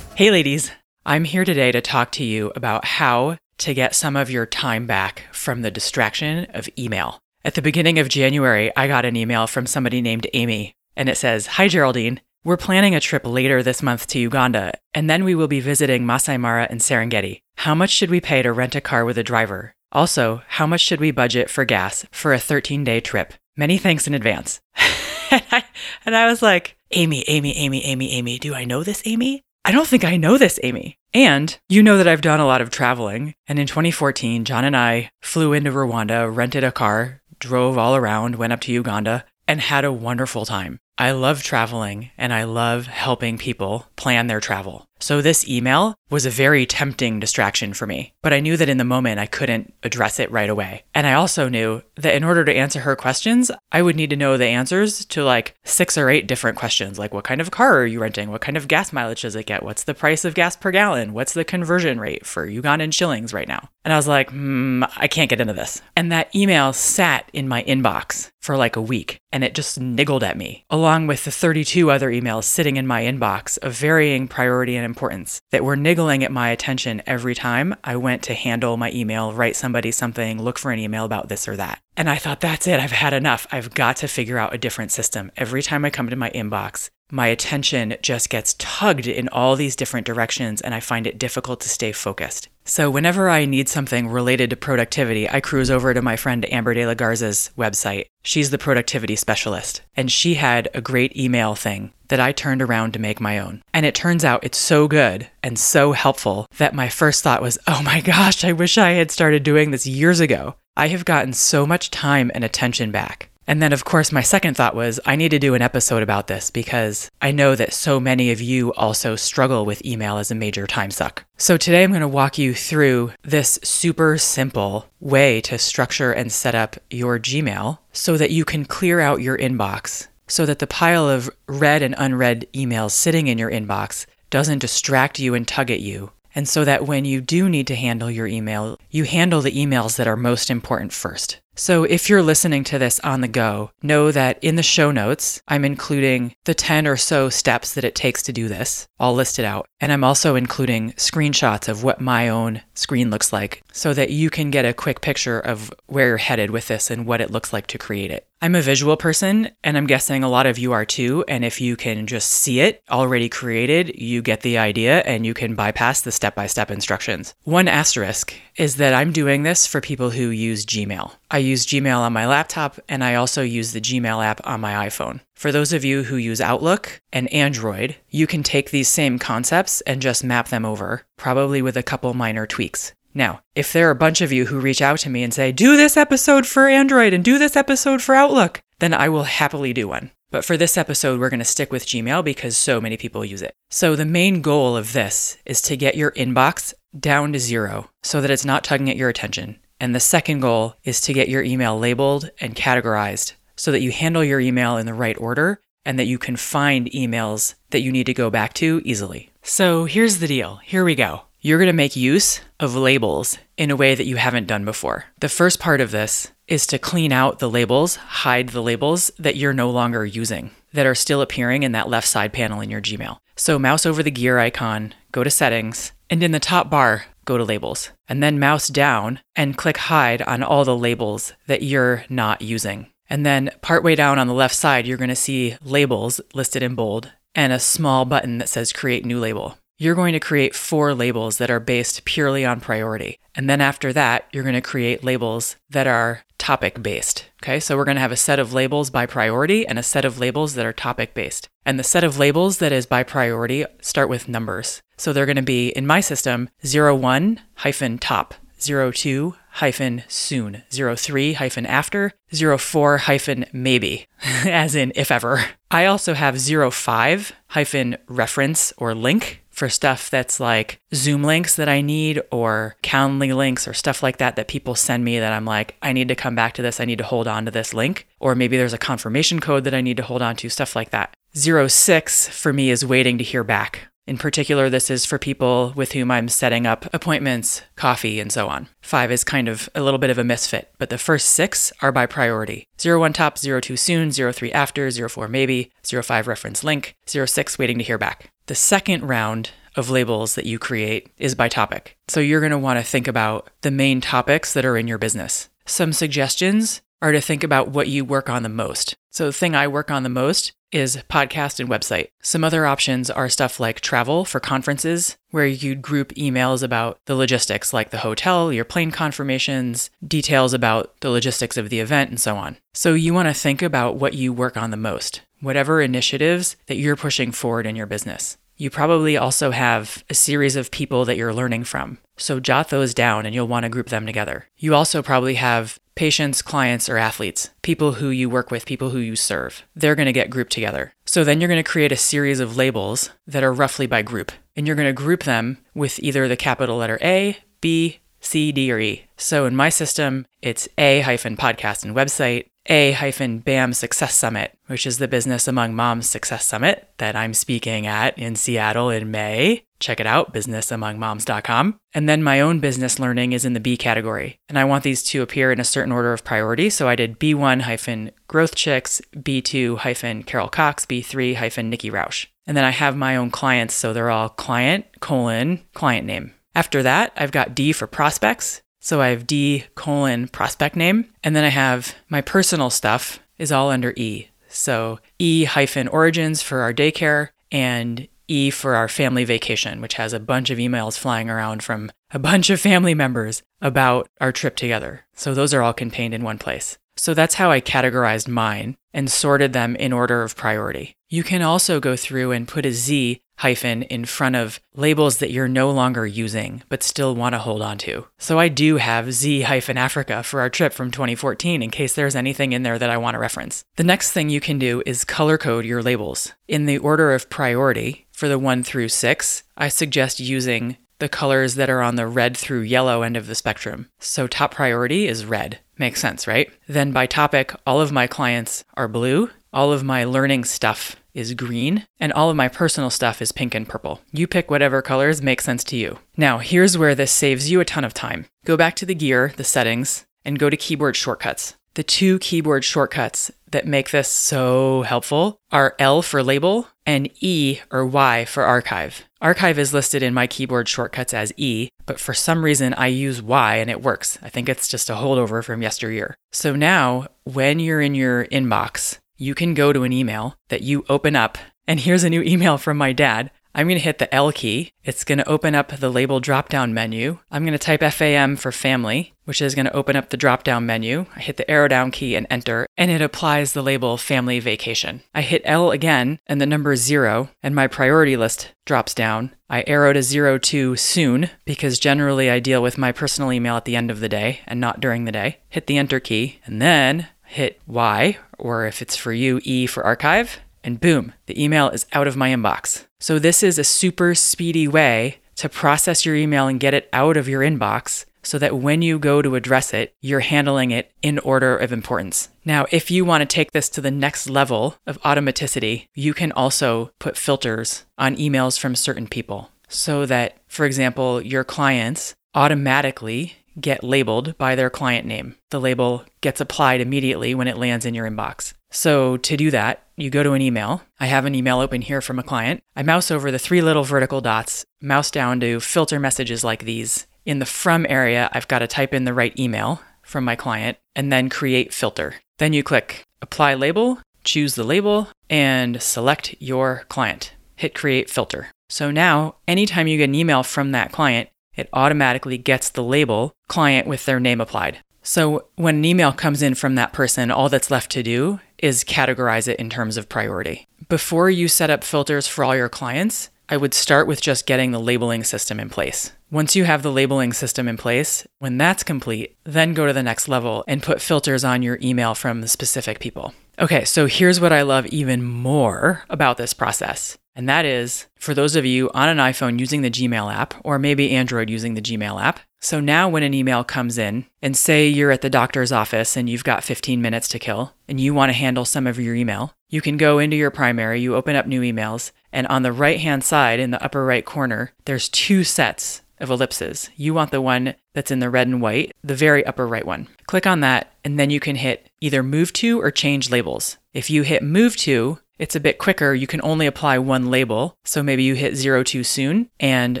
Hey, 0.14 0.30
ladies, 0.30 0.70
I'm 1.06 1.24
here 1.24 1.42
today 1.42 1.72
to 1.72 1.80
talk 1.80 2.12
to 2.12 2.24
you 2.24 2.52
about 2.54 2.84
how 2.84 3.38
to 3.56 3.72
get 3.72 3.94
some 3.94 4.14
of 4.14 4.30
your 4.30 4.44
time 4.44 4.86
back 4.86 5.24
from 5.32 5.62
the 5.62 5.70
distraction 5.70 6.44
of 6.50 6.68
email. 6.78 7.18
At 7.46 7.54
the 7.54 7.62
beginning 7.62 7.98
of 7.98 8.10
January, 8.10 8.70
I 8.76 8.88
got 8.88 9.06
an 9.06 9.16
email 9.16 9.46
from 9.46 9.64
somebody 9.64 10.02
named 10.02 10.26
Amy, 10.34 10.74
and 10.96 11.08
it 11.08 11.16
says 11.16 11.46
Hi, 11.46 11.66
Geraldine. 11.66 12.20
We're 12.44 12.58
planning 12.58 12.94
a 12.94 13.00
trip 13.00 13.24
later 13.24 13.62
this 13.62 13.82
month 13.82 14.06
to 14.08 14.18
Uganda, 14.18 14.74
and 14.92 15.08
then 15.08 15.24
we 15.24 15.34
will 15.34 15.48
be 15.48 15.60
visiting 15.60 16.04
Masai 16.04 16.36
Mara 16.36 16.66
and 16.68 16.80
Serengeti. 16.80 17.40
How 17.56 17.74
much 17.74 17.90
should 17.90 18.10
we 18.10 18.20
pay 18.20 18.42
to 18.42 18.52
rent 18.52 18.74
a 18.74 18.82
car 18.82 19.06
with 19.06 19.16
a 19.16 19.24
driver? 19.24 19.72
Also, 19.92 20.42
how 20.46 20.66
much 20.66 20.82
should 20.82 21.00
we 21.00 21.10
budget 21.10 21.48
for 21.48 21.64
gas 21.64 22.04
for 22.10 22.34
a 22.34 22.38
13 22.38 22.84
day 22.84 23.00
trip? 23.00 23.32
Many 23.56 23.78
thanks 23.78 24.06
in 24.06 24.12
advance. 24.12 24.60
and, 25.30 25.42
I, 25.50 25.64
and 26.04 26.14
I 26.14 26.26
was 26.26 26.42
like, 26.42 26.76
Amy, 26.90 27.24
Amy, 27.28 27.56
Amy, 27.56 27.82
Amy, 27.86 28.12
Amy, 28.12 28.38
do 28.38 28.54
I 28.54 28.66
know 28.66 28.82
this 28.82 29.02
Amy? 29.06 29.42
I 29.64 29.70
don't 29.70 29.86
think 29.86 30.04
I 30.04 30.16
know 30.16 30.38
this 30.38 30.58
Amy. 30.64 30.98
And 31.14 31.56
you 31.68 31.84
know 31.84 31.96
that 31.96 32.08
I've 32.08 32.20
done 32.20 32.40
a 32.40 32.46
lot 32.46 32.60
of 32.60 32.70
traveling. 32.70 33.34
And 33.46 33.60
in 33.60 33.68
2014, 33.68 34.44
John 34.44 34.64
and 34.64 34.76
I 34.76 35.12
flew 35.20 35.52
into 35.52 35.70
Rwanda, 35.70 36.34
rented 36.34 36.64
a 36.64 36.72
car, 36.72 37.22
drove 37.38 37.78
all 37.78 37.94
around, 37.94 38.36
went 38.36 38.52
up 38.52 38.60
to 38.62 38.72
Uganda, 38.72 39.24
and 39.46 39.60
had 39.60 39.84
a 39.84 39.92
wonderful 39.92 40.44
time. 40.44 40.80
I 40.98 41.12
love 41.12 41.42
traveling 41.42 42.10
and 42.18 42.32
I 42.32 42.44
love 42.44 42.86
helping 42.86 43.38
people 43.38 43.86
plan 43.96 44.26
their 44.26 44.40
travel. 44.40 44.86
So 45.02 45.20
this 45.20 45.48
email 45.48 45.96
was 46.10 46.26
a 46.26 46.30
very 46.30 46.64
tempting 46.64 47.18
distraction 47.18 47.72
for 47.74 47.88
me, 47.88 48.14
but 48.22 48.32
I 48.32 48.38
knew 48.38 48.56
that 48.56 48.68
in 48.68 48.76
the 48.76 48.84
moment 48.84 49.18
I 49.18 49.26
couldn't 49.26 49.74
address 49.82 50.20
it 50.20 50.30
right 50.30 50.48
away. 50.48 50.84
And 50.94 51.08
I 51.08 51.14
also 51.14 51.48
knew 51.48 51.82
that 51.96 52.14
in 52.14 52.22
order 52.22 52.44
to 52.44 52.54
answer 52.54 52.78
her 52.80 52.94
questions, 52.94 53.50
I 53.72 53.82
would 53.82 53.96
need 53.96 54.10
to 54.10 54.16
know 54.16 54.36
the 54.36 54.46
answers 54.46 55.04
to 55.06 55.24
like 55.24 55.56
six 55.64 55.98
or 55.98 56.08
eight 56.08 56.28
different 56.28 56.56
questions, 56.56 57.00
like 57.00 57.12
what 57.12 57.24
kind 57.24 57.40
of 57.40 57.50
car 57.50 57.80
are 57.80 57.86
you 57.86 58.00
renting? 58.00 58.30
What 58.30 58.42
kind 58.42 58.56
of 58.56 58.68
gas 58.68 58.92
mileage 58.92 59.22
does 59.22 59.34
it 59.34 59.46
get? 59.46 59.64
What's 59.64 59.84
the 59.84 59.94
price 59.94 60.24
of 60.24 60.34
gas 60.34 60.54
per 60.54 60.70
gallon? 60.70 61.14
What's 61.14 61.34
the 61.34 61.44
conversion 61.44 61.98
rate 61.98 62.24
for 62.24 62.46
Ugandan 62.46 62.94
shillings 62.94 63.34
right 63.34 63.48
now? 63.48 63.70
And 63.84 63.92
I 63.92 63.96
was 63.96 64.06
like, 64.06 64.30
hmm, 64.30 64.84
I 64.96 65.08
can't 65.08 65.30
get 65.30 65.40
into 65.40 65.54
this. 65.54 65.82
And 65.96 66.12
that 66.12 66.32
email 66.32 66.72
sat 66.72 67.28
in 67.32 67.48
my 67.48 67.64
inbox 67.64 68.30
for 68.40 68.56
like 68.56 68.76
a 68.76 68.82
week 68.82 69.20
and 69.32 69.42
it 69.42 69.54
just 69.54 69.80
niggled 69.80 70.22
at 70.22 70.36
me, 70.36 70.64
along 70.82 71.06
with 71.06 71.22
the 71.22 71.30
32 71.30 71.92
other 71.92 72.10
emails 72.10 72.42
sitting 72.42 72.76
in 72.76 72.84
my 72.88 73.02
inbox 73.02 73.56
of 73.58 73.72
varying 73.72 74.26
priority 74.26 74.74
and 74.74 74.84
importance 74.84 75.40
that 75.52 75.62
were 75.62 75.76
niggling 75.76 76.24
at 76.24 76.32
my 76.32 76.48
attention 76.48 77.00
every 77.06 77.36
time 77.36 77.72
I 77.84 77.94
went 77.94 78.24
to 78.24 78.34
handle 78.34 78.76
my 78.76 78.90
email, 78.90 79.32
write 79.32 79.54
somebody 79.54 79.92
something, 79.92 80.42
look 80.42 80.58
for 80.58 80.72
an 80.72 80.80
email 80.80 81.04
about 81.04 81.28
this 81.28 81.46
or 81.46 81.54
that. 81.54 81.78
And 81.96 82.08
I 82.08 82.16
thought, 82.16 82.40
that's 82.40 82.66
it. 82.66 82.80
I've 82.80 82.92
had 82.92 83.12
enough. 83.12 83.46
I've 83.52 83.74
got 83.74 83.96
to 83.98 84.08
figure 84.08 84.38
out 84.38 84.54
a 84.54 84.58
different 84.58 84.92
system. 84.92 85.30
Every 85.36 85.62
time 85.62 85.84
I 85.84 85.90
come 85.90 86.08
to 86.08 86.16
my 86.16 86.30
inbox, 86.30 86.88
my 87.10 87.26
attention 87.26 87.94
just 88.00 88.30
gets 88.30 88.54
tugged 88.58 89.06
in 89.06 89.28
all 89.28 89.54
these 89.54 89.76
different 89.76 90.06
directions 90.06 90.62
and 90.62 90.74
I 90.74 90.80
find 90.80 91.06
it 91.06 91.18
difficult 91.18 91.60
to 91.60 91.68
stay 91.68 91.92
focused. 91.92 92.48
So, 92.64 92.90
whenever 92.90 93.28
I 93.28 93.44
need 93.44 93.68
something 93.68 94.08
related 94.08 94.48
to 94.50 94.56
productivity, 94.56 95.28
I 95.28 95.40
cruise 95.40 95.70
over 95.70 95.92
to 95.92 96.00
my 96.00 96.16
friend 96.16 96.50
Amber 96.50 96.72
de 96.74 96.86
la 96.86 96.94
Garza's 96.94 97.50
website. 97.58 98.06
She's 98.22 98.50
the 98.50 98.56
productivity 98.56 99.16
specialist, 99.16 99.82
and 99.96 100.10
she 100.10 100.34
had 100.34 100.68
a 100.72 100.80
great 100.80 101.16
email 101.16 101.56
thing 101.56 101.92
that 102.06 102.20
I 102.20 102.30
turned 102.32 102.62
around 102.62 102.92
to 102.92 103.00
make 103.00 103.20
my 103.20 103.38
own. 103.38 103.62
And 103.74 103.84
it 103.84 103.94
turns 103.96 104.24
out 104.24 104.44
it's 104.44 104.58
so 104.58 104.86
good 104.86 105.28
and 105.42 105.58
so 105.58 105.92
helpful 105.92 106.46
that 106.58 106.74
my 106.74 106.88
first 106.88 107.24
thought 107.24 107.42
was, 107.42 107.58
oh 107.66 107.82
my 107.82 108.00
gosh, 108.00 108.44
I 108.44 108.52
wish 108.52 108.78
I 108.78 108.90
had 108.90 109.10
started 109.10 109.42
doing 109.42 109.70
this 109.70 109.86
years 109.86 110.20
ago. 110.20 110.54
I 110.76 110.88
have 110.88 111.04
gotten 111.04 111.32
so 111.32 111.66
much 111.66 111.90
time 111.90 112.30
and 112.34 112.44
attention 112.44 112.90
back. 112.90 113.28
And 113.46 113.60
then, 113.60 113.72
of 113.72 113.84
course, 113.84 114.12
my 114.12 114.20
second 114.22 114.56
thought 114.56 114.76
was 114.76 115.00
I 115.04 115.16
need 115.16 115.30
to 115.32 115.38
do 115.38 115.54
an 115.54 115.62
episode 115.62 116.02
about 116.02 116.28
this 116.28 116.50
because 116.50 117.10
I 117.20 117.32
know 117.32 117.54
that 117.56 117.72
so 117.72 117.98
many 117.98 118.30
of 118.30 118.40
you 118.40 118.72
also 118.74 119.16
struggle 119.16 119.66
with 119.66 119.84
email 119.84 120.16
as 120.16 120.30
a 120.30 120.36
major 120.36 120.66
time 120.66 120.90
suck. 120.90 121.24
So, 121.36 121.56
today 121.56 121.82
I'm 121.82 121.90
going 121.90 122.00
to 122.02 122.08
walk 122.08 122.38
you 122.38 122.54
through 122.54 123.12
this 123.22 123.58
super 123.64 124.16
simple 124.16 124.86
way 125.00 125.40
to 125.42 125.58
structure 125.58 126.12
and 126.12 126.32
set 126.32 126.54
up 126.54 126.76
your 126.88 127.18
Gmail 127.18 127.78
so 127.92 128.16
that 128.16 128.30
you 128.30 128.44
can 128.44 128.64
clear 128.64 129.00
out 129.00 129.20
your 129.20 129.36
inbox 129.36 130.06
so 130.32 130.46
that 130.46 130.60
the 130.60 130.66
pile 130.66 131.08
of 131.08 131.28
read 131.46 131.82
and 131.82 131.94
unread 131.98 132.46
emails 132.54 132.92
sitting 132.92 133.26
in 133.26 133.36
your 133.36 133.50
inbox 133.50 134.06
doesn't 134.30 134.60
distract 134.60 135.18
you 135.18 135.34
and 135.34 135.46
tug 135.46 135.70
at 135.70 135.80
you. 135.80 136.10
And 136.34 136.48
so 136.48 136.64
that 136.64 136.86
when 136.86 137.04
you 137.04 137.20
do 137.20 137.48
need 137.48 137.66
to 137.68 137.76
handle 137.76 138.10
your 138.10 138.26
email, 138.26 138.78
you 138.90 139.04
handle 139.04 139.42
the 139.42 139.52
emails 139.52 139.96
that 139.96 140.06
are 140.06 140.16
most 140.16 140.50
important 140.50 140.92
first. 140.92 141.38
So, 141.54 141.84
if 141.84 142.08
you're 142.08 142.22
listening 142.22 142.64
to 142.64 142.78
this 142.78 142.98
on 143.00 143.20
the 143.20 143.28
go, 143.28 143.72
know 143.82 144.10
that 144.10 144.42
in 144.42 144.56
the 144.56 144.62
show 144.62 144.90
notes, 144.90 145.42
I'm 145.46 145.66
including 145.66 146.34
the 146.44 146.54
10 146.54 146.86
or 146.86 146.96
so 146.96 147.28
steps 147.28 147.74
that 147.74 147.84
it 147.84 147.94
takes 147.94 148.22
to 148.22 148.32
do 148.32 148.48
this, 148.48 148.88
all 148.98 149.12
listed 149.12 149.44
out. 149.44 149.68
And 149.78 149.92
I'm 149.92 150.02
also 150.02 150.34
including 150.34 150.92
screenshots 150.92 151.68
of 151.68 151.84
what 151.84 152.00
my 152.00 152.30
own 152.30 152.62
screen 152.74 153.10
looks 153.10 153.34
like 153.34 153.62
so 153.70 153.92
that 153.92 154.08
you 154.08 154.30
can 154.30 154.50
get 154.50 154.64
a 154.64 154.72
quick 154.72 155.02
picture 155.02 155.38
of 155.38 155.70
where 155.88 156.08
you're 156.08 156.16
headed 156.16 156.50
with 156.50 156.68
this 156.68 156.90
and 156.90 157.04
what 157.04 157.20
it 157.20 157.30
looks 157.30 157.52
like 157.52 157.66
to 157.66 157.78
create 157.78 158.10
it. 158.10 158.26
I'm 158.44 158.56
a 158.56 158.60
visual 158.60 158.96
person, 158.96 159.50
and 159.62 159.76
I'm 159.76 159.86
guessing 159.86 160.24
a 160.24 160.28
lot 160.28 160.46
of 160.46 160.58
you 160.58 160.72
are 160.72 160.84
too. 160.84 161.24
And 161.28 161.44
if 161.44 161.60
you 161.60 161.76
can 161.76 162.08
just 162.08 162.28
see 162.28 162.58
it 162.58 162.82
already 162.90 163.28
created, 163.28 163.94
you 163.96 164.20
get 164.20 164.40
the 164.40 164.58
idea 164.58 164.98
and 165.02 165.24
you 165.24 165.32
can 165.32 165.54
bypass 165.54 166.00
the 166.00 166.10
step 166.10 166.34
by 166.34 166.48
step 166.48 166.68
instructions. 166.68 167.34
One 167.44 167.68
asterisk 167.68 168.34
is 168.56 168.76
that 168.76 168.94
I'm 168.94 169.12
doing 169.12 169.44
this 169.44 169.68
for 169.68 169.80
people 169.80 170.10
who 170.10 170.30
use 170.30 170.66
Gmail. 170.66 171.12
I 171.30 171.38
use 171.38 171.64
Gmail 171.64 171.98
on 171.98 172.12
my 172.12 172.26
laptop, 172.26 172.80
and 172.88 173.04
I 173.04 173.14
also 173.14 173.42
use 173.42 173.72
the 173.72 173.80
Gmail 173.80 174.24
app 174.24 174.44
on 174.44 174.60
my 174.60 174.88
iPhone. 174.88 175.20
For 175.36 175.52
those 175.52 175.72
of 175.72 175.84
you 175.84 176.02
who 176.02 176.16
use 176.16 176.40
Outlook 176.40 177.00
and 177.12 177.32
Android, 177.32 177.94
you 178.10 178.26
can 178.26 178.42
take 178.42 178.72
these 178.72 178.88
same 178.88 179.20
concepts 179.20 179.82
and 179.82 180.02
just 180.02 180.24
map 180.24 180.48
them 180.48 180.64
over, 180.64 181.02
probably 181.16 181.62
with 181.62 181.76
a 181.76 181.82
couple 181.84 182.12
minor 182.12 182.48
tweaks. 182.48 182.92
Now, 183.14 183.42
if 183.54 183.72
there 183.72 183.88
are 183.88 183.92
a 183.92 183.96
bunch 183.96 184.20
of 184.20 184.32
you 184.32 184.46
who 184.46 184.60
reach 184.60 184.80
out 184.80 184.98
to 185.00 185.10
me 185.10 185.22
and 185.22 185.34
say, 185.34 185.52
do 185.52 185.76
this 185.76 185.96
episode 185.96 186.46
for 186.46 186.68
Android 186.68 187.12
and 187.12 187.22
do 187.24 187.38
this 187.38 187.56
episode 187.56 188.00
for 188.02 188.14
Outlook, 188.14 188.62
then 188.78 188.94
I 188.94 189.08
will 189.08 189.24
happily 189.24 189.72
do 189.72 189.88
one. 189.88 190.10
But 190.30 190.46
for 190.46 190.56
this 190.56 190.78
episode, 190.78 191.20
we're 191.20 191.28
going 191.28 191.40
to 191.40 191.44
stick 191.44 191.70
with 191.70 191.84
Gmail 191.86 192.24
because 192.24 192.56
so 192.56 192.80
many 192.80 192.96
people 192.96 193.22
use 193.22 193.42
it. 193.42 193.54
So 193.70 193.94
the 193.94 194.06
main 194.06 194.40
goal 194.40 194.76
of 194.76 194.94
this 194.94 195.36
is 195.44 195.60
to 195.62 195.76
get 195.76 195.94
your 195.94 196.12
inbox 196.12 196.72
down 196.98 197.34
to 197.34 197.38
zero 197.38 197.90
so 198.02 198.20
that 198.20 198.30
it's 198.30 198.44
not 198.44 198.64
tugging 198.64 198.88
at 198.88 198.96
your 198.96 199.10
attention. 199.10 199.58
And 199.78 199.94
the 199.94 200.00
second 200.00 200.40
goal 200.40 200.76
is 200.84 201.00
to 201.02 201.12
get 201.12 201.28
your 201.28 201.42
email 201.42 201.78
labeled 201.78 202.30
and 202.40 202.56
categorized 202.56 203.34
so 203.56 203.72
that 203.72 203.82
you 203.82 203.92
handle 203.92 204.24
your 204.24 204.40
email 204.40 204.78
in 204.78 204.86
the 204.86 204.94
right 204.94 205.18
order 205.18 205.60
and 205.84 205.98
that 205.98 206.06
you 206.06 206.18
can 206.18 206.36
find 206.36 206.90
emails 206.92 207.54
that 207.70 207.80
you 207.80 207.92
need 207.92 208.06
to 208.06 208.14
go 208.14 208.30
back 208.30 208.54
to 208.54 208.80
easily. 208.84 209.30
So 209.42 209.84
here's 209.84 210.18
the 210.18 210.28
deal. 210.28 210.56
Here 210.64 210.84
we 210.84 210.94
go. 210.94 211.22
You're 211.44 211.58
going 211.58 211.66
to 211.66 211.72
make 211.72 211.96
use 211.96 212.40
of 212.60 212.76
labels 212.76 213.36
in 213.56 213.72
a 213.72 213.76
way 213.76 213.96
that 213.96 214.06
you 214.06 214.14
haven't 214.14 214.46
done 214.46 214.64
before. 214.64 215.06
The 215.18 215.28
first 215.28 215.58
part 215.58 215.80
of 215.80 215.90
this 215.90 216.30
is 216.46 216.68
to 216.68 216.78
clean 216.78 217.10
out 217.10 217.40
the 217.40 217.50
labels, 217.50 217.96
hide 217.96 218.50
the 218.50 218.62
labels 218.62 219.10
that 219.18 219.34
you're 219.34 219.52
no 219.52 219.68
longer 219.68 220.06
using 220.06 220.52
that 220.72 220.86
are 220.86 220.94
still 220.94 221.20
appearing 221.20 221.64
in 221.64 221.72
that 221.72 221.88
left 221.88 222.06
side 222.06 222.32
panel 222.32 222.60
in 222.60 222.70
your 222.70 222.80
Gmail. 222.80 223.16
So 223.34 223.58
mouse 223.58 223.84
over 223.84 224.04
the 224.04 224.10
gear 224.12 224.38
icon, 224.38 224.94
go 225.10 225.24
to 225.24 225.30
settings, 225.30 225.90
and 226.08 226.22
in 226.22 226.30
the 226.30 226.38
top 226.38 226.70
bar, 226.70 227.06
go 227.24 227.36
to 227.36 227.42
labels. 227.42 227.90
And 228.06 228.22
then 228.22 228.38
mouse 228.38 228.68
down 228.68 229.18
and 229.34 229.58
click 229.58 229.78
hide 229.78 230.22
on 230.22 230.44
all 230.44 230.64
the 230.64 230.76
labels 230.76 231.32
that 231.48 231.62
you're 231.62 232.04
not 232.08 232.40
using. 232.40 232.86
And 233.10 233.26
then 233.26 233.50
partway 233.62 233.96
down 233.96 234.20
on 234.20 234.28
the 234.28 234.32
left 234.32 234.54
side, 234.54 234.86
you're 234.86 234.96
going 234.96 235.08
to 235.08 235.16
see 235.16 235.56
labels 235.64 236.20
listed 236.34 236.62
in 236.62 236.76
bold 236.76 237.10
and 237.34 237.52
a 237.52 237.58
small 237.58 238.04
button 238.04 238.38
that 238.38 238.48
says 238.48 238.72
create 238.72 239.04
new 239.04 239.18
label 239.18 239.58
you're 239.82 239.96
going 239.96 240.12
to 240.12 240.20
create 240.20 240.54
four 240.54 240.94
labels 240.94 241.38
that 241.38 241.50
are 241.50 241.58
based 241.58 242.04
purely 242.04 242.44
on 242.44 242.60
priority. 242.60 243.18
And 243.34 243.50
then 243.50 243.60
after 243.60 243.92
that, 243.92 244.28
you're 244.30 244.44
going 244.44 244.54
to 244.54 244.60
create 244.60 245.02
labels 245.02 245.56
that 245.70 245.88
are 245.88 246.22
topic 246.38 246.80
based. 246.80 247.26
Okay, 247.42 247.58
so 247.58 247.76
we're 247.76 247.84
going 247.84 247.96
to 247.96 248.00
have 248.00 248.12
a 248.12 248.16
set 248.16 248.38
of 248.38 248.52
labels 248.52 248.90
by 248.90 249.06
priority 249.06 249.66
and 249.66 249.80
a 249.80 249.82
set 249.82 250.04
of 250.04 250.20
labels 250.20 250.54
that 250.54 250.64
are 250.64 250.72
topic 250.72 251.14
based. 251.14 251.48
And 251.66 251.80
the 251.80 251.84
set 251.84 252.04
of 252.04 252.16
labels 252.16 252.58
that 252.58 252.70
is 252.70 252.86
by 252.86 253.02
priority 253.02 253.64
start 253.80 254.08
with 254.08 254.28
numbers. 254.28 254.82
So 254.96 255.12
they're 255.12 255.26
going 255.26 255.34
to 255.34 255.42
be 255.42 255.70
in 255.70 255.84
my 255.84 255.98
system 255.98 256.48
01 256.64 257.40
hyphen 257.56 257.98
top, 257.98 258.34
02 258.60 259.34
hyphen 259.54 260.04
soon, 260.06 260.62
03 260.70 261.32
hyphen 261.32 261.66
after, 261.66 262.12
04 262.32 262.98
hyphen 262.98 263.46
maybe, 263.52 264.06
as 264.22 264.76
in 264.76 264.92
if 264.94 265.10
ever. 265.10 265.44
I 265.72 265.86
also 265.86 266.14
have 266.14 266.40
05 266.40 267.32
hyphen 267.48 267.96
reference 268.06 268.72
or 268.78 268.94
link, 268.94 269.41
for 269.52 269.68
stuff 269.68 270.10
that's 270.10 270.40
like 270.40 270.80
Zoom 270.94 271.22
links 271.22 271.54
that 271.56 271.68
I 271.68 271.80
need 271.80 272.20
or 272.32 272.76
Calendly 272.82 273.34
links 273.36 273.68
or 273.68 273.74
stuff 273.74 274.02
like 274.02 274.16
that 274.16 274.36
that 274.36 274.48
people 274.48 274.74
send 274.74 275.04
me 275.04 275.18
that 275.20 275.32
I'm 275.32 275.44
like, 275.44 275.76
I 275.82 275.92
need 275.92 276.08
to 276.08 276.14
come 276.14 276.34
back 276.34 276.54
to 276.54 276.62
this. 276.62 276.80
I 276.80 276.84
need 276.84 276.98
to 276.98 277.04
hold 277.04 277.28
on 277.28 277.44
to 277.44 277.50
this 277.50 277.72
link. 277.74 278.08
Or 278.18 278.34
maybe 278.34 278.56
there's 278.56 278.72
a 278.72 278.78
confirmation 278.78 279.40
code 279.40 279.64
that 279.64 279.74
I 279.74 279.80
need 279.80 279.98
to 279.98 280.02
hold 280.02 280.22
on 280.22 280.36
to, 280.36 280.48
stuff 280.48 280.74
like 280.74 280.90
that. 280.90 281.14
06 281.34 282.28
for 282.28 282.52
me 282.52 282.70
is 282.70 282.84
waiting 282.84 283.18
to 283.18 283.24
hear 283.24 283.44
back. 283.44 283.92
In 284.04 284.18
particular, 284.18 284.68
this 284.68 284.90
is 284.90 285.06
for 285.06 285.16
people 285.16 285.72
with 285.76 285.92
whom 285.92 286.10
I'm 286.10 286.28
setting 286.28 286.66
up 286.66 286.92
appointments, 286.92 287.62
coffee, 287.76 288.18
and 288.18 288.32
so 288.32 288.48
on. 288.48 288.68
Five 288.80 289.12
is 289.12 289.22
kind 289.22 289.46
of 289.46 289.68
a 289.76 289.82
little 289.82 289.98
bit 289.98 290.10
of 290.10 290.18
a 290.18 290.24
misfit, 290.24 290.72
but 290.78 290.90
the 290.90 290.98
first 290.98 291.28
six 291.28 291.72
are 291.80 291.92
by 291.92 292.06
priority. 292.06 292.66
01 292.82 293.12
top, 293.12 293.38
02 293.38 293.76
soon, 293.76 294.10
03 294.10 294.52
after, 294.52 294.90
04 294.90 295.28
maybe, 295.28 295.70
05 295.84 296.26
reference 296.26 296.64
link, 296.64 296.96
06 297.06 297.58
waiting 297.60 297.78
to 297.78 297.84
hear 297.84 297.96
back. 297.96 298.31
The 298.46 298.54
second 298.54 299.04
round 299.04 299.50
of 299.76 299.88
labels 299.88 300.34
that 300.34 300.46
you 300.46 300.58
create 300.58 301.08
is 301.16 301.34
by 301.34 301.48
topic. 301.48 301.96
So 302.08 302.20
you're 302.20 302.40
going 302.40 302.50
to 302.50 302.58
want 302.58 302.78
to 302.78 302.84
think 302.84 303.06
about 303.06 303.48
the 303.60 303.70
main 303.70 304.00
topics 304.00 304.52
that 304.52 304.64
are 304.64 304.76
in 304.76 304.88
your 304.88 304.98
business. 304.98 305.48
Some 305.64 305.92
suggestions 305.92 306.82
are 307.00 307.12
to 307.12 307.20
think 307.20 307.44
about 307.44 307.68
what 307.68 307.88
you 307.88 308.04
work 308.04 308.28
on 308.28 308.42
the 308.42 308.48
most. 308.48 308.96
So 309.10 309.26
the 309.26 309.32
thing 309.32 309.54
I 309.54 309.68
work 309.68 309.90
on 309.90 310.02
the 310.02 310.08
most 310.08 310.52
is 310.72 310.96
podcast 311.08 311.60
and 311.60 311.68
website. 311.68 312.08
Some 312.22 312.42
other 312.42 312.64
options 312.64 313.10
are 313.10 313.28
stuff 313.28 313.60
like 313.60 313.80
travel 313.80 314.24
for 314.24 314.40
conferences, 314.40 315.18
where 315.30 315.46
you'd 315.46 315.82
group 315.82 316.14
emails 316.14 316.62
about 316.62 316.98
the 317.04 317.14
logistics, 317.14 317.72
like 317.72 317.90
the 317.90 317.98
hotel, 317.98 318.52
your 318.52 318.64
plane 318.64 318.90
confirmations, 318.90 319.90
details 320.06 320.54
about 320.54 320.98
the 321.00 321.10
logistics 321.10 321.56
of 321.58 321.68
the 321.68 321.80
event, 321.80 322.08
and 322.08 322.20
so 322.20 322.36
on. 322.36 322.56
So 322.72 322.94
you 322.94 323.12
want 323.12 323.28
to 323.28 323.34
think 323.34 323.60
about 323.60 323.96
what 323.96 324.14
you 324.14 324.32
work 324.32 324.56
on 324.56 324.70
the 324.70 324.76
most, 324.78 325.20
whatever 325.42 325.82
initiatives 325.82 326.56
that 326.66 326.76
you're 326.76 326.96
pushing 326.96 327.32
forward 327.32 327.66
in 327.66 327.76
your 327.76 327.86
business. 327.86 328.38
You 328.56 328.70
probably 328.70 329.16
also 329.16 329.50
have 329.50 330.04
a 330.08 330.14
series 330.14 330.56
of 330.56 330.70
people 330.70 331.04
that 331.04 331.16
you're 331.16 331.34
learning 331.34 331.64
from. 331.64 331.98
So 332.16 332.38
jot 332.38 332.70
those 332.70 332.94
down 332.94 333.26
and 333.26 333.34
you'll 333.34 333.48
want 333.48 333.64
to 333.64 333.68
group 333.68 333.88
them 333.88 334.06
together. 334.06 334.46
You 334.56 334.74
also 334.74 335.02
probably 335.02 335.34
have 335.34 335.80
patients, 335.94 336.42
clients, 336.42 336.88
or 336.88 336.96
athletes, 336.96 337.50
people 337.62 337.94
who 337.94 338.10
you 338.10 338.30
work 338.30 338.50
with, 338.50 338.66
people 338.66 338.90
who 338.90 338.98
you 338.98 339.16
serve. 339.16 339.64
They're 339.74 339.94
going 339.96 340.06
to 340.06 340.12
get 340.12 340.30
grouped 340.30 340.52
together. 340.52 340.94
So 341.04 341.24
then 341.24 341.40
you're 341.40 341.48
going 341.48 341.62
to 341.62 341.70
create 341.70 341.92
a 341.92 341.96
series 341.96 342.40
of 342.40 342.56
labels 342.56 343.10
that 343.26 343.42
are 343.42 343.52
roughly 343.52 343.86
by 343.86 344.02
group. 344.02 344.32
And 344.54 344.66
you're 344.66 344.76
going 344.76 344.88
to 344.88 344.92
group 344.92 345.24
them 345.24 345.58
with 345.74 345.98
either 346.00 346.28
the 346.28 346.36
capital 346.36 346.76
letter 346.76 346.98
A, 347.02 347.38
B, 347.60 348.00
C, 348.20 348.52
D, 348.52 348.70
or 348.70 348.78
E. 348.78 349.06
So 349.16 349.46
in 349.46 349.56
my 349.56 349.68
system, 349.68 350.26
it's 350.40 350.68
A 350.78 351.00
hyphen 351.00 351.36
podcast 351.36 351.84
and 351.84 351.96
website, 351.96 352.46
A 352.66 352.92
hyphen 352.92 353.40
BAM 353.40 353.72
Success 353.72 354.14
Summit, 354.14 354.56
which 354.68 354.86
is 354.86 354.98
the 354.98 355.08
Business 355.08 355.48
Among 355.48 355.74
Moms 355.74 356.08
Success 356.08 356.46
Summit 356.46 356.88
that 356.98 357.16
I'm 357.16 357.34
speaking 357.34 357.86
at 357.88 358.16
in 358.16 358.36
Seattle 358.36 358.88
in 358.88 359.10
May. 359.10 359.64
Check 359.80 359.98
it 359.98 360.06
out, 360.06 360.32
businessamongmoms.com. 360.32 361.80
And 361.92 362.08
then 362.08 362.22
my 362.22 362.40
own 362.40 362.60
business 362.60 363.00
learning 363.00 363.32
is 363.32 363.44
in 363.44 363.54
the 363.54 363.60
B 363.60 363.76
category. 363.76 364.38
And 364.48 364.56
I 364.56 364.64
want 364.64 364.84
these 364.84 365.02
to 365.04 365.22
appear 365.22 365.50
in 365.50 365.58
a 365.58 365.64
certain 365.64 365.90
order 365.90 366.12
of 366.12 366.22
priority. 366.22 366.70
So 366.70 366.88
I 366.88 366.94
did 366.94 367.18
B1 367.18 367.62
hyphen 367.62 368.12
growth 368.28 368.54
chicks, 368.54 369.02
B2 369.16 369.78
hyphen 369.78 370.22
Carol 370.22 370.48
Cox, 370.48 370.86
B3 370.86 371.34
hyphen 371.34 371.68
Nikki 371.68 371.90
Rausch. 371.90 372.26
And 372.46 372.56
then 372.56 372.64
I 372.64 372.70
have 372.70 372.96
my 372.96 373.16
own 373.16 373.30
clients. 373.30 373.74
So 373.74 373.92
they're 373.92 374.10
all 374.10 374.28
client 374.28 374.86
colon 375.00 375.62
client 375.74 376.06
name. 376.06 376.34
After 376.54 376.82
that, 376.84 377.12
I've 377.16 377.32
got 377.32 377.54
D 377.54 377.72
for 377.72 377.88
prospects. 377.88 378.62
So 378.82 379.00
I 379.00 379.08
have 379.08 379.28
D 379.28 379.64
colon 379.76 380.26
prospect 380.28 380.74
name. 380.76 381.06
And 381.24 381.34
then 381.34 381.44
I 381.44 381.48
have 381.48 381.94
my 382.10 382.20
personal 382.20 382.68
stuff 382.68 383.20
is 383.38 383.52
all 383.52 383.70
under 383.70 383.92
E. 383.96 384.28
So 384.48 384.98
E 385.18 385.44
hyphen 385.44 385.88
origins 385.88 386.42
for 386.42 386.60
our 386.60 386.74
daycare 386.74 387.28
and 387.50 388.08
E 388.26 388.50
for 388.50 388.74
our 388.74 388.88
family 388.88 389.24
vacation, 389.24 389.80
which 389.80 389.94
has 389.94 390.12
a 390.12 390.20
bunch 390.20 390.50
of 390.50 390.58
emails 390.58 390.98
flying 390.98 391.30
around 391.30 391.62
from 391.62 391.92
a 392.10 392.18
bunch 392.18 392.50
of 392.50 392.60
family 392.60 392.92
members 392.92 393.42
about 393.60 394.08
our 394.20 394.32
trip 394.32 394.56
together. 394.56 395.04
So 395.14 395.32
those 395.32 395.54
are 395.54 395.62
all 395.62 395.72
contained 395.72 396.12
in 396.12 396.24
one 396.24 396.38
place. 396.38 396.76
So 396.96 397.14
that's 397.14 397.36
how 397.36 397.50
I 397.50 397.60
categorized 397.60 398.28
mine 398.28 398.76
and 398.92 399.10
sorted 399.10 399.52
them 399.52 399.76
in 399.76 399.92
order 399.92 400.22
of 400.22 400.36
priority. 400.36 400.96
You 401.08 401.22
can 401.22 401.40
also 401.40 401.80
go 401.80 401.96
through 401.96 402.32
and 402.32 402.48
put 402.48 402.66
a 402.66 402.72
Z 402.72 403.21
hyphen 403.36 403.82
in 403.84 404.04
front 404.04 404.36
of 404.36 404.60
labels 404.74 405.18
that 405.18 405.30
you're 405.30 405.48
no 405.48 405.70
longer 405.70 406.06
using 406.06 406.62
but 406.68 406.82
still 406.82 407.14
want 407.14 407.34
to 407.34 407.38
hold 407.38 407.62
on 407.62 407.78
to. 407.78 408.06
So 408.18 408.38
I 408.38 408.48
do 408.48 408.76
have 408.76 409.12
Z 409.12 409.42
hyphen 409.42 409.76
Africa 409.76 410.22
for 410.22 410.40
our 410.40 410.50
trip 410.50 410.72
from 410.72 410.90
2014 410.90 411.62
in 411.62 411.70
case 411.70 411.94
there's 411.94 412.16
anything 412.16 412.52
in 412.52 412.62
there 412.62 412.78
that 412.78 412.90
I 412.90 412.96
want 412.96 413.14
to 413.14 413.18
reference. 413.18 413.64
The 413.76 413.84
next 413.84 414.12
thing 414.12 414.30
you 414.30 414.40
can 414.40 414.58
do 414.58 414.82
is 414.86 415.04
color 415.04 415.38
code 415.38 415.64
your 415.64 415.82
labels. 415.82 416.32
In 416.48 416.66
the 416.66 416.78
order 416.78 417.12
of 417.12 417.30
priority 417.30 418.06
for 418.12 418.28
the 418.28 418.38
1 418.38 418.62
through 418.62 418.88
6, 418.88 419.42
I 419.56 419.68
suggest 419.68 420.20
using 420.20 420.76
the 421.02 421.08
colors 421.08 421.56
that 421.56 421.68
are 421.68 421.82
on 421.82 421.96
the 421.96 422.06
red 422.06 422.36
through 422.36 422.60
yellow 422.60 423.02
end 423.02 423.16
of 423.16 423.26
the 423.26 423.34
spectrum. 423.34 423.88
So 423.98 424.28
top 424.28 424.54
priority 424.54 425.08
is 425.08 425.26
red. 425.26 425.58
Makes 425.76 426.00
sense, 426.00 426.28
right? 426.28 426.48
Then 426.68 426.92
by 426.92 427.06
topic, 427.06 427.52
all 427.66 427.80
of 427.80 427.90
my 427.90 428.06
clients 428.06 428.64
are 428.74 428.86
blue. 428.86 429.30
All 429.52 429.72
of 429.72 429.82
my 429.82 430.04
learning 430.04 430.44
stuff 430.44 430.94
is 431.14 431.34
green, 431.34 431.86
and 432.00 432.12
all 432.12 432.30
of 432.30 432.36
my 432.36 432.48
personal 432.48 432.90
stuff 432.90 433.20
is 433.22 433.32
pink 433.32 433.54
and 433.54 433.68
purple. 433.68 434.00
You 434.12 434.26
pick 434.26 434.50
whatever 434.50 434.82
colors 434.82 435.22
make 435.22 435.40
sense 435.40 435.64
to 435.64 435.76
you. 435.76 435.98
Now, 436.16 436.38
here's 436.38 436.78
where 436.78 436.94
this 436.94 437.12
saves 437.12 437.50
you 437.50 437.60
a 437.60 437.64
ton 437.64 437.84
of 437.84 437.94
time. 437.94 438.26
Go 438.44 438.56
back 438.56 438.76
to 438.76 438.86
the 438.86 438.94
gear, 438.94 439.32
the 439.36 439.44
settings, 439.44 440.06
and 440.24 440.38
go 440.38 440.50
to 440.50 440.56
keyboard 440.56 440.96
shortcuts. 440.96 441.56
The 441.74 441.82
two 441.82 442.18
keyboard 442.18 442.64
shortcuts 442.64 443.30
that 443.50 443.66
make 443.66 443.90
this 443.90 444.08
so 444.08 444.82
helpful 444.82 445.38
are 445.50 445.74
L 445.78 446.02
for 446.02 446.22
label 446.22 446.68
and 446.84 447.08
E 447.20 447.60
or 447.70 447.86
Y 447.86 448.24
for 448.26 448.42
archive. 448.42 449.04
Archive 449.22 449.58
is 449.58 449.72
listed 449.72 450.02
in 450.02 450.12
my 450.12 450.26
keyboard 450.26 450.68
shortcuts 450.68 451.14
as 451.14 451.32
E, 451.36 451.68
but 451.86 452.00
for 452.00 452.12
some 452.12 452.44
reason 452.44 452.74
I 452.74 452.88
use 452.88 453.22
Y 453.22 453.56
and 453.56 453.70
it 453.70 453.82
works. 453.82 454.18
I 454.22 454.28
think 454.28 454.48
it's 454.48 454.68
just 454.68 454.90
a 454.90 454.94
holdover 454.94 455.42
from 455.42 455.62
yesteryear. 455.62 456.14
So 456.32 456.54
now, 456.54 457.06
when 457.24 457.58
you're 457.58 457.80
in 457.80 457.94
your 457.94 458.26
inbox, 458.26 458.98
you 459.16 459.34
can 459.34 459.54
go 459.54 459.72
to 459.72 459.82
an 459.82 459.92
email 459.92 460.36
that 460.48 460.62
you 460.62 460.84
open 460.88 461.16
up. 461.16 461.38
And 461.66 461.80
here's 461.80 462.04
a 462.04 462.10
new 462.10 462.22
email 462.22 462.58
from 462.58 462.76
my 462.76 462.92
dad. 462.92 463.30
I'm 463.54 463.66
going 463.66 463.78
to 463.78 463.84
hit 463.84 463.98
the 463.98 464.12
L 464.14 464.32
key. 464.32 464.72
It's 464.82 465.04
going 465.04 465.18
to 465.18 465.28
open 465.28 465.54
up 465.54 465.76
the 465.76 465.90
label 465.90 466.20
drop 466.20 466.48
down 466.48 466.72
menu. 466.72 467.18
I'm 467.30 467.44
going 467.44 467.52
to 467.52 467.58
type 467.58 467.82
FAM 467.82 468.36
for 468.36 468.50
family, 468.50 469.12
which 469.24 469.42
is 469.42 469.54
going 469.54 469.66
to 469.66 469.76
open 469.76 469.94
up 469.94 470.08
the 470.08 470.16
drop 470.16 470.42
down 470.42 470.64
menu. 470.64 471.04
I 471.14 471.20
hit 471.20 471.36
the 471.36 471.50
arrow 471.50 471.68
down 471.68 471.90
key 471.90 472.16
and 472.16 472.26
enter, 472.30 472.66
and 472.78 472.90
it 472.90 473.02
applies 473.02 473.52
the 473.52 473.62
label 473.62 473.98
family 473.98 474.40
vacation. 474.40 475.02
I 475.14 475.20
hit 475.20 475.42
L 475.44 475.70
again, 475.70 476.18
and 476.26 476.40
the 476.40 476.46
number 476.46 476.72
is 476.72 476.80
zero, 476.80 477.28
and 477.42 477.54
my 477.54 477.66
priority 477.66 478.16
list 478.16 478.52
drops 478.64 478.94
down. 478.94 479.34
I 479.50 479.64
arrow 479.66 479.92
to 479.92 480.02
zero 480.02 480.38
to 480.38 480.74
soon, 480.76 481.28
because 481.44 481.78
generally 481.78 482.30
I 482.30 482.40
deal 482.40 482.62
with 482.62 482.78
my 482.78 482.90
personal 482.90 483.32
email 483.32 483.56
at 483.56 483.66
the 483.66 483.76
end 483.76 483.90
of 483.90 484.00
the 484.00 484.08
day 484.08 484.40
and 484.46 484.60
not 484.60 484.80
during 484.80 485.04
the 485.04 485.12
day. 485.12 485.40
Hit 485.50 485.66
the 485.66 485.76
enter 485.76 486.00
key, 486.00 486.40
and 486.46 486.62
then 486.62 487.08
hit 487.26 487.60
Y 487.66 488.16
or 488.42 488.66
if 488.66 488.82
it's 488.82 488.96
for 488.96 489.12
you, 489.12 489.40
E 489.44 489.66
for 489.66 489.84
archive, 489.84 490.40
and 490.64 490.80
boom, 490.80 491.12
the 491.26 491.42
email 491.42 491.70
is 491.70 491.86
out 491.92 492.06
of 492.06 492.16
my 492.16 492.30
inbox. 492.30 492.86
So, 493.00 493.18
this 493.18 493.42
is 493.42 493.58
a 493.58 493.64
super 493.64 494.14
speedy 494.14 494.68
way 494.68 495.18
to 495.36 495.48
process 495.48 496.04
your 496.04 496.14
email 496.14 496.46
and 496.46 496.60
get 496.60 496.74
it 496.74 496.88
out 496.92 497.16
of 497.16 497.28
your 497.28 497.40
inbox 497.40 498.04
so 498.22 498.38
that 498.38 498.56
when 498.56 498.82
you 498.82 498.98
go 498.98 499.20
to 499.22 499.34
address 499.34 499.74
it, 499.74 499.94
you're 500.00 500.20
handling 500.20 500.70
it 500.70 500.92
in 501.02 501.18
order 501.20 501.56
of 501.56 501.72
importance. 501.72 502.28
Now, 502.44 502.66
if 502.70 502.90
you 502.90 503.04
want 503.04 503.22
to 503.22 503.26
take 503.26 503.52
this 503.52 503.68
to 503.70 503.80
the 503.80 503.90
next 503.90 504.28
level 504.28 504.76
of 504.86 505.00
automaticity, 505.02 505.86
you 505.94 506.14
can 506.14 506.32
also 506.32 506.92
put 506.98 507.16
filters 507.16 507.84
on 507.98 508.16
emails 508.16 508.58
from 508.58 508.76
certain 508.76 509.08
people 509.08 509.50
so 509.68 510.06
that, 510.06 510.36
for 510.46 510.64
example, 510.64 511.20
your 511.20 511.44
clients 511.44 512.14
automatically 512.34 513.34
get 513.60 513.84
labeled 513.84 514.36
by 514.38 514.54
their 514.54 514.70
client 514.70 515.06
name. 515.06 515.36
The 515.50 515.60
label 515.60 516.04
gets 516.20 516.40
applied 516.40 516.80
immediately 516.80 517.34
when 517.34 517.48
it 517.48 517.58
lands 517.58 517.86
in 517.86 517.94
your 517.94 518.08
inbox. 518.08 518.54
So, 518.70 519.18
to 519.18 519.36
do 519.36 519.50
that, 519.50 519.86
you 519.96 520.08
go 520.08 520.22
to 520.22 520.32
an 520.32 520.40
email. 520.40 520.82
I 520.98 521.06
have 521.06 521.26
an 521.26 521.34
email 521.34 521.60
open 521.60 521.82
here 521.82 522.00
from 522.00 522.18
a 522.18 522.22
client. 522.22 522.62
I 522.74 522.82
mouse 522.82 523.10
over 523.10 523.30
the 523.30 523.38
three 523.38 523.60
little 523.60 523.84
vertical 523.84 524.20
dots, 524.20 524.64
mouse 524.80 525.10
down 525.10 525.40
to 525.40 525.60
filter 525.60 526.00
messages 526.00 526.42
like 526.42 526.64
these. 526.64 527.06
In 527.26 527.38
the 527.38 527.46
from 527.46 527.86
area, 527.88 528.30
I've 528.32 528.48
got 528.48 528.60
to 528.60 528.66
type 528.66 528.94
in 528.94 529.04
the 529.04 529.14
right 529.14 529.38
email 529.38 529.80
from 530.02 530.24
my 530.24 530.36
client 530.36 530.78
and 530.96 531.12
then 531.12 531.28
create 531.28 531.72
filter. 531.72 532.16
Then 532.38 532.52
you 532.52 532.62
click 532.62 533.06
apply 533.20 533.54
label, 533.54 534.00
choose 534.24 534.54
the 534.54 534.64
label, 534.64 535.08
and 535.30 535.80
select 535.80 536.34
your 536.40 536.84
client. 536.88 537.34
Hit 537.56 537.74
create 537.74 538.10
filter. 538.10 538.48
So 538.68 538.90
now, 538.90 539.36
anytime 539.46 539.86
you 539.86 539.98
get 539.98 540.08
an 540.08 540.14
email 540.14 540.42
from 540.42 540.72
that 540.72 540.92
client, 540.92 541.28
it 541.56 541.68
automatically 541.72 542.38
gets 542.38 542.70
the 542.70 542.82
label 542.82 543.32
client 543.48 543.86
with 543.86 544.04
their 544.06 544.20
name 544.20 544.40
applied. 544.40 544.78
So 545.02 545.48
when 545.56 545.76
an 545.76 545.84
email 545.84 546.12
comes 546.12 546.42
in 546.42 546.54
from 546.54 546.76
that 546.76 546.92
person, 546.92 547.30
all 547.30 547.48
that's 547.48 547.70
left 547.70 547.90
to 547.92 548.02
do 548.02 548.40
is 548.58 548.84
categorize 548.84 549.48
it 549.48 549.58
in 549.58 549.68
terms 549.68 549.96
of 549.96 550.08
priority. 550.08 550.66
Before 550.88 551.28
you 551.28 551.48
set 551.48 551.70
up 551.70 551.82
filters 551.82 552.28
for 552.28 552.44
all 552.44 552.54
your 552.54 552.68
clients, 552.68 553.30
I 553.48 553.56
would 553.56 553.74
start 553.74 554.06
with 554.06 554.20
just 554.20 554.46
getting 554.46 554.70
the 554.70 554.80
labeling 554.80 555.24
system 555.24 555.58
in 555.58 555.68
place. 555.68 556.12
Once 556.30 556.56
you 556.56 556.64
have 556.64 556.82
the 556.82 556.92
labeling 556.92 557.32
system 557.32 557.68
in 557.68 557.76
place, 557.76 558.26
when 558.38 558.56
that's 558.56 558.82
complete, 558.82 559.36
then 559.44 559.74
go 559.74 559.86
to 559.86 559.92
the 559.92 560.02
next 560.02 560.28
level 560.28 560.64
and 560.66 560.82
put 560.82 561.02
filters 561.02 561.44
on 561.44 561.62
your 561.62 561.78
email 561.82 562.14
from 562.14 562.40
the 562.40 562.48
specific 562.48 563.00
people. 563.00 563.34
Okay, 563.58 563.84
so 563.84 564.06
here's 564.06 564.40
what 564.40 564.52
I 564.52 564.62
love 564.62 564.86
even 564.86 565.22
more 565.22 566.04
about 566.08 566.38
this 566.38 566.54
process. 566.54 567.18
And 567.34 567.48
that 567.48 567.64
is 567.64 568.06
for 568.18 568.34
those 568.34 568.56
of 568.56 568.66
you 568.66 568.90
on 568.92 569.08
an 569.08 569.18
iPhone 569.18 569.58
using 569.58 569.82
the 569.82 569.90
Gmail 569.90 570.32
app, 570.32 570.54
or 570.64 570.78
maybe 570.78 571.12
Android 571.12 571.48
using 571.48 571.74
the 571.74 571.82
Gmail 571.82 572.22
app. 572.22 572.40
So 572.60 572.78
now 572.78 573.08
when 573.08 573.22
an 573.22 573.34
email 573.34 573.64
comes 573.64 573.98
in, 573.98 574.26
and 574.40 574.56
say 574.56 574.86
you're 574.86 575.10
at 575.10 575.22
the 575.22 575.30
doctor's 575.30 575.72
office 575.72 576.16
and 576.16 576.28
you've 576.28 576.44
got 576.44 576.62
15 576.62 577.02
minutes 577.02 577.26
to 577.28 577.38
kill, 577.38 577.74
and 577.88 577.98
you 577.98 578.14
want 578.14 578.30
to 578.30 578.34
handle 578.34 578.64
some 578.64 578.86
of 578.86 579.00
your 579.00 579.14
email, 579.14 579.54
you 579.68 579.80
can 579.80 579.96
go 579.96 580.18
into 580.18 580.36
your 580.36 580.50
primary, 580.50 581.00
you 581.00 581.16
open 581.16 581.34
up 581.34 581.46
new 581.46 581.62
emails, 581.62 582.12
and 582.32 582.46
on 582.46 582.62
the 582.62 582.72
right 582.72 583.00
hand 583.00 583.24
side 583.24 583.58
in 583.58 583.70
the 583.70 583.82
upper 583.82 584.04
right 584.04 584.24
corner, 584.24 584.72
there's 584.84 585.08
two 585.08 585.42
sets 585.42 586.02
of 586.22 586.30
ellipses. 586.30 586.88
You 586.94 587.14
want 587.14 587.32
the 587.32 587.40
one 587.40 587.74
that's 587.94 588.12
in 588.12 588.20
the 588.20 588.30
red 588.30 588.46
and 588.46 588.62
white, 588.62 588.92
the 589.02 589.16
very 589.16 589.44
upper 589.44 589.66
right 589.66 589.84
one. 589.84 590.08
Click 590.26 590.46
on 590.46 590.60
that, 590.60 590.92
and 591.04 591.18
then 591.18 591.30
you 591.30 591.40
can 591.40 591.56
hit 591.56 591.90
either 592.00 592.22
move 592.22 592.52
to 592.54 592.80
or 592.80 592.90
change 592.90 593.28
labels. 593.28 593.76
If 593.92 594.08
you 594.08 594.22
hit 594.22 594.42
move 594.42 594.76
to, 594.78 595.18
it's 595.42 595.56
a 595.56 595.60
bit 595.60 595.78
quicker. 595.78 596.14
You 596.14 596.28
can 596.28 596.40
only 596.44 596.66
apply 596.66 596.98
one 596.98 597.28
label. 597.28 597.76
So 597.82 598.00
maybe 598.00 598.22
you 598.22 598.36
hit 598.36 598.54
zero 598.54 598.84
too 598.84 599.02
soon, 599.02 599.50
and 599.58 600.00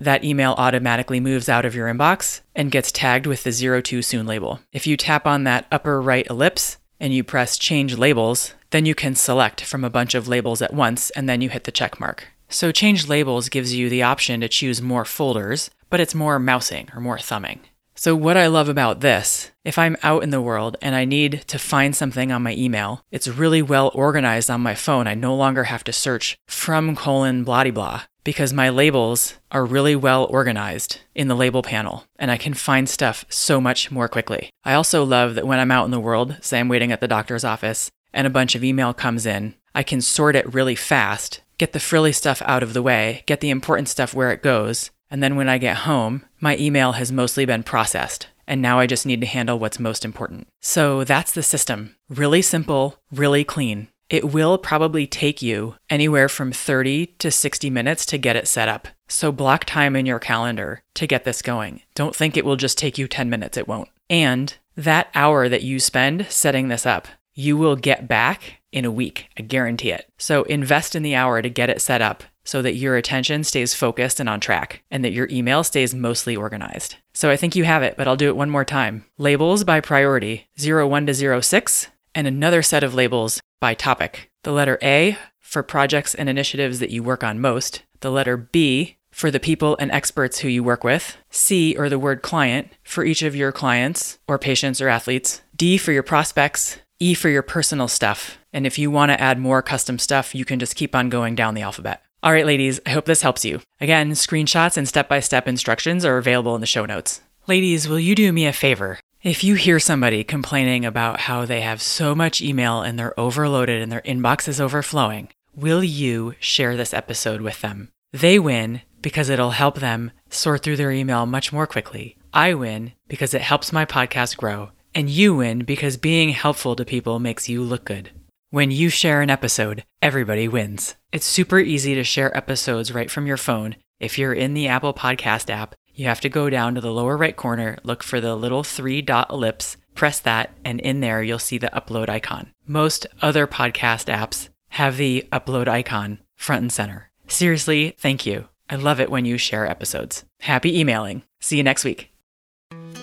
that 0.00 0.22
email 0.22 0.54
automatically 0.56 1.18
moves 1.18 1.48
out 1.48 1.64
of 1.64 1.74
your 1.74 1.92
inbox 1.92 2.42
and 2.54 2.70
gets 2.70 2.92
tagged 2.92 3.26
with 3.26 3.42
the 3.42 3.50
zero 3.50 3.80
too 3.80 4.00
soon 4.00 4.28
label. 4.28 4.60
If 4.72 4.86
you 4.86 4.96
tap 4.96 5.26
on 5.26 5.42
that 5.42 5.66
upper 5.72 6.00
right 6.00 6.24
ellipse 6.30 6.78
and 7.00 7.12
you 7.12 7.24
press 7.24 7.58
change 7.58 7.98
labels, 7.98 8.54
then 8.70 8.86
you 8.86 8.94
can 8.94 9.16
select 9.16 9.64
from 9.64 9.82
a 9.82 9.90
bunch 9.90 10.14
of 10.14 10.28
labels 10.28 10.62
at 10.62 10.72
once 10.72 11.10
and 11.10 11.28
then 11.28 11.40
you 11.40 11.48
hit 11.48 11.64
the 11.64 11.72
check 11.72 11.98
mark. 11.98 12.28
So 12.48 12.70
change 12.70 13.08
labels 13.08 13.48
gives 13.48 13.74
you 13.74 13.88
the 13.88 14.04
option 14.04 14.40
to 14.40 14.48
choose 14.48 14.80
more 14.80 15.04
folders, 15.04 15.68
but 15.90 15.98
it's 15.98 16.14
more 16.14 16.38
mousing 16.38 16.88
or 16.94 17.00
more 17.00 17.18
thumbing. 17.18 17.58
So, 17.96 18.16
what 18.16 18.36
I 18.36 18.48
love 18.48 18.68
about 18.68 19.00
this, 19.00 19.52
if 19.64 19.78
I'm 19.78 19.96
out 20.02 20.24
in 20.24 20.30
the 20.30 20.40
world 20.40 20.76
and 20.82 20.96
I 20.96 21.04
need 21.04 21.44
to 21.46 21.58
find 21.58 21.94
something 21.94 22.32
on 22.32 22.42
my 22.42 22.52
email, 22.54 23.02
it's 23.12 23.28
really 23.28 23.62
well 23.62 23.92
organized 23.94 24.50
on 24.50 24.60
my 24.60 24.74
phone. 24.74 25.06
I 25.06 25.14
no 25.14 25.34
longer 25.34 25.64
have 25.64 25.84
to 25.84 25.92
search 25.92 26.36
from 26.48 26.96
colon 26.96 27.44
blah 27.44 27.70
blah 27.70 28.02
because 28.24 28.52
my 28.52 28.68
labels 28.68 29.34
are 29.52 29.64
really 29.64 29.94
well 29.94 30.24
organized 30.24 31.00
in 31.14 31.28
the 31.28 31.36
label 31.36 31.62
panel 31.62 32.04
and 32.18 32.30
I 32.30 32.36
can 32.36 32.54
find 32.54 32.88
stuff 32.88 33.24
so 33.28 33.60
much 33.60 33.90
more 33.90 34.08
quickly. 34.08 34.50
I 34.64 34.74
also 34.74 35.04
love 35.04 35.36
that 35.36 35.46
when 35.46 35.60
I'm 35.60 35.70
out 35.70 35.84
in 35.84 35.90
the 35.90 36.00
world, 36.00 36.36
say 36.40 36.58
I'm 36.58 36.68
waiting 36.68 36.90
at 36.90 37.00
the 37.00 37.08
doctor's 37.08 37.44
office 37.44 37.90
and 38.12 38.26
a 38.26 38.30
bunch 38.30 38.54
of 38.54 38.64
email 38.64 38.92
comes 38.92 39.24
in, 39.24 39.54
I 39.74 39.82
can 39.82 40.00
sort 40.00 40.36
it 40.36 40.52
really 40.52 40.74
fast, 40.74 41.42
get 41.58 41.72
the 41.72 41.80
frilly 41.80 42.12
stuff 42.12 42.42
out 42.46 42.62
of 42.62 42.72
the 42.72 42.82
way, 42.82 43.22
get 43.26 43.40
the 43.40 43.50
important 43.50 43.88
stuff 43.88 44.14
where 44.14 44.32
it 44.32 44.42
goes, 44.42 44.90
and 45.14 45.22
then 45.22 45.36
when 45.36 45.48
I 45.48 45.58
get 45.58 45.76
home, 45.76 46.24
my 46.40 46.56
email 46.56 46.90
has 46.90 47.12
mostly 47.12 47.44
been 47.44 47.62
processed. 47.62 48.26
And 48.48 48.60
now 48.60 48.80
I 48.80 48.88
just 48.88 49.06
need 49.06 49.20
to 49.20 49.28
handle 49.28 49.60
what's 49.60 49.78
most 49.78 50.04
important. 50.04 50.48
So 50.60 51.04
that's 51.04 51.30
the 51.30 51.40
system. 51.44 51.94
Really 52.08 52.42
simple, 52.42 52.96
really 53.12 53.44
clean. 53.44 53.86
It 54.10 54.32
will 54.32 54.58
probably 54.58 55.06
take 55.06 55.40
you 55.40 55.76
anywhere 55.88 56.28
from 56.28 56.50
30 56.50 57.06
to 57.20 57.30
60 57.30 57.70
minutes 57.70 58.04
to 58.06 58.18
get 58.18 58.34
it 58.34 58.48
set 58.48 58.66
up. 58.66 58.88
So 59.06 59.30
block 59.30 59.64
time 59.66 59.94
in 59.94 60.04
your 60.04 60.18
calendar 60.18 60.82
to 60.94 61.06
get 61.06 61.22
this 61.22 61.42
going. 61.42 61.82
Don't 61.94 62.16
think 62.16 62.36
it 62.36 62.44
will 62.44 62.56
just 62.56 62.76
take 62.76 62.98
you 62.98 63.06
10 63.06 63.30
minutes, 63.30 63.56
it 63.56 63.68
won't. 63.68 63.90
And 64.10 64.52
that 64.76 65.10
hour 65.14 65.48
that 65.48 65.62
you 65.62 65.78
spend 65.78 66.26
setting 66.28 66.66
this 66.66 66.84
up, 66.84 67.06
you 67.34 67.56
will 67.56 67.76
get 67.76 68.08
back 68.08 68.54
in 68.74 68.84
a 68.84 68.90
week. 68.90 69.28
I 69.38 69.42
guarantee 69.42 69.92
it. 69.92 70.10
So 70.18 70.42
invest 70.42 70.94
in 70.94 71.02
the 71.02 71.14
hour 71.14 71.40
to 71.40 71.48
get 71.48 71.70
it 71.70 71.80
set 71.80 72.02
up 72.02 72.24
so 72.42 72.60
that 72.60 72.74
your 72.74 72.96
attention 72.96 73.44
stays 73.44 73.72
focused 73.72 74.20
and 74.20 74.28
on 74.28 74.38
track, 74.38 74.82
and 74.90 75.02
that 75.02 75.14
your 75.14 75.28
email 75.30 75.64
stays 75.64 75.94
mostly 75.94 76.36
organized. 76.36 76.96
So 77.14 77.30
I 77.30 77.36
think 77.36 77.56
you 77.56 77.64
have 77.64 77.82
it, 77.82 77.96
but 77.96 78.06
I'll 78.06 78.16
do 78.16 78.28
it 78.28 78.36
one 78.36 78.50
more 78.50 78.66
time. 78.66 79.06
Labels 79.16 79.64
by 79.64 79.80
priority 79.80 80.48
01 80.62 81.06
to 81.06 81.42
06, 81.42 81.88
and 82.14 82.26
another 82.26 82.60
set 82.60 82.84
of 82.84 82.94
labels 82.94 83.40
by 83.60 83.72
topic. 83.72 84.30
The 84.42 84.52
letter 84.52 84.78
A 84.82 85.16
for 85.40 85.62
projects 85.62 86.14
and 86.14 86.28
initiatives 86.28 86.80
that 86.80 86.90
you 86.90 87.02
work 87.02 87.24
on 87.24 87.40
most, 87.40 87.82
the 88.00 88.10
letter 88.10 88.36
B 88.36 88.98
for 89.10 89.30
the 89.30 89.40
people 89.40 89.76
and 89.78 89.90
experts 89.92 90.40
who 90.40 90.48
you 90.48 90.62
work 90.62 90.84
with, 90.84 91.16
C 91.30 91.76
or 91.78 91.88
the 91.88 91.98
word 91.98 92.20
client 92.20 92.68
for 92.82 93.04
each 93.04 93.22
of 93.22 93.36
your 93.36 93.52
clients 93.52 94.18
or 94.28 94.38
patients 94.38 94.82
or 94.82 94.88
athletes, 94.88 95.40
D 95.56 95.78
for 95.78 95.92
your 95.92 96.02
prospects, 96.02 96.78
E 96.98 97.14
for 97.14 97.28
your 97.28 97.42
personal 97.42 97.88
stuff. 97.88 98.38
And 98.52 98.66
if 98.66 98.78
you 98.78 98.90
want 98.90 99.10
to 99.10 99.20
add 99.20 99.38
more 99.38 99.62
custom 99.62 99.98
stuff, 99.98 100.34
you 100.34 100.44
can 100.44 100.58
just 100.58 100.76
keep 100.76 100.94
on 100.94 101.08
going 101.08 101.34
down 101.34 101.54
the 101.54 101.62
alphabet. 101.62 102.02
All 102.22 102.32
right, 102.32 102.46
ladies, 102.46 102.80
I 102.86 102.90
hope 102.90 103.04
this 103.04 103.22
helps 103.22 103.44
you. 103.44 103.60
Again, 103.80 104.12
screenshots 104.12 104.76
and 104.76 104.88
step 104.88 105.08
by 105.08 105.20
step 105.20 105.46
instructions 105.46 106.04
are 106.04 106.16
available 106.16 106.54
in 106.54 106.60
the 106.60 106.66
show 106.66 106.86
notes. 106.86 107.20
Ladies, 107.46 107.86
will 107.86 108.00
you 108.00 108.14
do 108.14 108.32
me 108.32 108.46
a 108.46 108.52
favor? 108.52 108.98
If 109.22 109.44
you 109.44 109.54
hear 109.54 109.78
somebody 109.78 110.24
complaining 110.24 110.84
about 110.84 111.20
how 111.20 111.44
they 111.44 111.62
have 111.62 111.82
so 111.82 112.14
much 112.14 112.40
email 112.40 112.80
and 112.80 112.98
they're 112.98 113.18
overloaded 113.18 113.82
and 113.82 113.90
their 113.90 114.02
inbox 114.02 114.48
is 114.48 114.60
overflowing, 114.60 115.28
will 115.54 115.84
you 115.84 116.34
share 116.40 116.76
this 116.76 116.94
episode 116.94 117.40
with 117.40 117.60
them? 117.60 117.90
They 118.12 118.38
win 118.38 118.82
because 119.02 119.28
it'll 119.28 119.50
help 119.50 119.80
them 119.80 120.12
sort 120.30 120.62
through 120.62 120.76
their 120.76 120.90
email 120.90 121.26
much 121.26 121.52
more 121.52 121.66
quickly. 121.66 122.16
I 122.32 122.54
win 122.54 122.92
because 123.08 123.34
it 123.34 123.42
helps 123.42 123.72
my 123.72 123.84
podcast 123.84 124.36
grow. 124.36 124.70
And 124.94 125.10
you 125.10 125.34
win 125.34 125.64
because 125.64 125.96
being 125.96 126.28
helpful 126.28 126.76
to 126.76 126.84
people 126.84 127.18
makes 127.18 127.48
you 127.48 127.62
look 127.62 127.84
good. 127.84 128.10
When 128.50 128.70
you 128.70 128.88
share 128.88 129.22
an 129.22 129.30
episode, 129.30 129.84
everybody 130.00 130.46
wins. 130.46 130.94
It's 131.10 131.26
super 131.26 131.58
easy 131.58 131.96
to 131.96 132.04
share 132.04 132.36
episodes 132.36 132.92
right 132.92 133.10
from 133.10 133.26
your 133.26 133.36
phone. 133.36 133.76
If 133.98 134.18
you're 134.18 134.32
in 134.32 134.54
the 134.54 134.68
Apple 134.68 134.94
Podcast 134.94 135.50
app, 135.50 135.74
you 135.92 136.06
have 136.06 136.20
to 136.20 136.28
go 136.28 136.48
down 136.48 136.74
to 136.76 136.80
the 136.80 136.92
lower 136.92 137.16
right 137.16 137.34
corner, 137.34 137.78
look 137.82 138.02
for 138.04 138.20
the 138.20 138.36
little 138.36 138.62
three 138.62 139.02
dot 139.02 139.30
ellipse, 139.30 139.76
press 139.94 140.20
that, 140.20 140.52
and 140.64 140.80
in 140.80 141.00
there 141.00 141.22
you'll 141.22 141.38
see 141.38 141.58
the 141.58 141.70
upload 141.74 142.08
icon. 142.08 142.52
Most 142.66 143.06
other 143.20 143.46
podcast 143.46 144.12
apps 144.12 144.48
have 144.70 144.96
the 144.96 145.26
upload 145.32 145.66
icon 145.68 146.18
front 146.36 146.62
and 146.62 146.72
center. 146.72 147.10
Seriously, 147.26 147.96
thank 147.98 148.26
you. 148.26 148.48
I 148.70 148.76
love 148.76 149.00
it 149.00 149.10
when 149.10 149.24
you 149.24 149.38
share 149.38 149.68
episodes. 149.68 150.24
Happy 150.40 150.78
emailing. 150.78 151.22
See 151.40 151.56
you 151.56 151.62
next 151.62 151.84
week. 151.84 152.13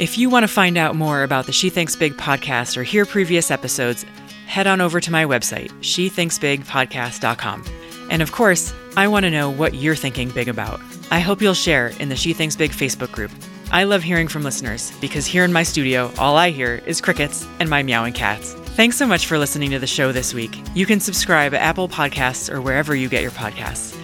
If 0.01 0.17
you 0.17 0.31
want 0.31 0.41
to 0.45 0.47
find 0.47 0.79
out 0.79 0.95
more 0.95 1.21
about 1.21 1.45
the 1.45 1.51
She 1.51 1.69
Thinks 1.69 1.95
Big 1.95 2.13
podcast 2.13 2.75
or 2.75 2.81
hear 2.81 3.05
previous 3.05 3.51
episodes, 3.51 4.03
head 4.47 4.65
on 4.65 4.81
over 4.81 4.99
to 4.99 5.11
my 5.11 5.25
website, 5.25 5.69
shethinksbigpodcast.com. 5.81 7.65
And 8.09 8.23
of 8.23 8.31
course, 8.31 8.73
I 8.97 9.07
want 9.07 9.25
to 9.25 9.29
know 9.29 9.51
what 9.51 9.75
you're 9.75 9.95
thinking 9.95 10.31
big 10.31 10.47
about. 10.47 10.81
I 11.11 11.19
hope 11.19 11.39
you'll 11.39 11.53
share 11.53 11.89
in 11.99 12.09
the 12.09 12.15
She 12.15 12.33
Thinks 12.33 12.55
Big 12.55 12.71
Facebook 12.71 13.11
group. 13.11 13.29
I 13.71 13.83
love 13.83 14.01
hearing 14.01 14.27
from 14.27 14.41
listeners 14.41 14.91
because 15.01 15.27
here 15.27 15.43
in 15.43 15.53
my 15.53 15.61
studio, 15.61 16.11
all 16.17 16.35
I 16.35 16.49
hear 16.49 16.81
is 16.87 16.99
crickets 16.99 17.47
and 17.59 17.69
my 17.69 17.83
meowing 17.83 18.13
cats. 18.13 18.55
Thanks 18.75 18.97
so 18.97 19.05
much 19.05 19.27
for 19.27 19.37
listening 19.37 19.69
to 19.69 19.77
the 19.77 19.85
show 19.85 20.11
this 20.11 20.33
week. 20.33 20.59
You 20.73 20.87
can 20.87 20.99
subscribe 20.99 21.53
at 21.53 21.61
Apple 21.61 21.87
Podcasts 21.87 22.51
or 22.51 22.59
wherever 22.59 22.95
you 22.95 23.07
get 23.07 23.21
your 23.21 23.29
podcasts. 23.29 23.95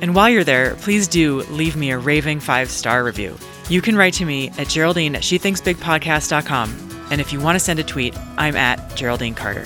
And 0.00 0.14
while 0.14 0.30
you're 0.30 0.44
there, 0.44 0.76
please 0.76 1.08
do 1.08 1.42
leave 1.50 1.74
me 1.74 1.90
a 1.90 1.98
raving 1.98 2.38
five 2.38 2.70
star 2.70 3.02
review. 3.02 3.36
You 3.70 3.80
can 3.80 3.96
write 3.96 4.14
to 4.14 4.24
me 4.24 4.50
at 4.58 4.68
Geraldine 4.68 5.14
at 5.14 5.22
SheThinksBigPodcast.com. 5.22 7.06
And 7.10 7.20
if 7.20 7.32
you 7.32 7.40
want 7.40 7.54
to 7.54 7.60
send 7.60 7.78
a 7.78 7.84
tweet, 7.84 8.16
I'm 8.36 8.56
at 8.56 8.96
Geraldine 8.96 9.34
Carter. 9.34 9.64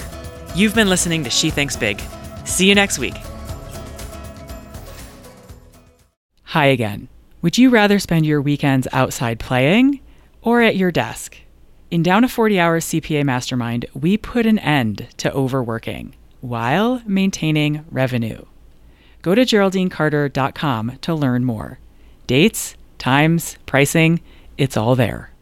You've 0.55 0.75
been 0.75 0.91
listening 0.91 1.25
to 1.25 1.31
She 1.31 1.49
Thinks 1.49 1.75
Big. 1.75 2.03
See 2.45 2.69
you 2.69 2.75
next 2.75 2.99
week. 2.99 3.15
Hi 6.43 6.67
again. 6.67 7.09
Would 7.41 7.57
you 7.57 7.71
rather 7.71 7.99
spend 7.99 8.27
your 8.27 8.43
weekends 8.43 8.87
outside 8.93 9.41
playing 9.41 10.01
or 10.43 10.61
at 10.61 10.77
your 10.77 10.91
desk? 10.91 11.39
In 11.91 12.03
Down 12.03 12.25
a 12.25 12.29
40 12.29 12.61
Hour 12.61 12.81
CPA 12.81 13.25
Mastermind, 13.25 13.87
we 13.95 14.19
put 14.19 14.45
an 14.45 14.59
end 14.59 15.09
to 15.17 15.33
overworking 15.33 16.15
while 16.43 17.01
maintaining 17.07 17.87
revenue. 17.91 18.45
Go 19.23 19.35
to 19.35 19.43
GeraldineCarter.com 19.43 20.99
to 21.01 21.15
learn 21.15 21.45
more. 21.47 21.79
Dates, 22.27 22.75
times, 23.05 23.59
pricing, 23.67 24.19
it's 24.57 24.79
all 24.79 24.95
there. 24.97 25.34